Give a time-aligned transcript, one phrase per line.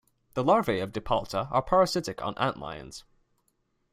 [0.33, 3.03] The larvae of "Dipalta" are parasitic on antlions.